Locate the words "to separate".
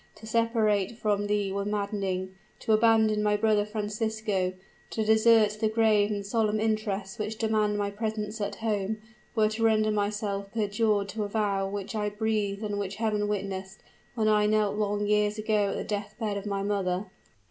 0.15-0.97